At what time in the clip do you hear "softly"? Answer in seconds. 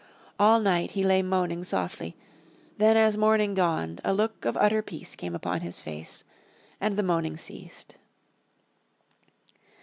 1.63-2.15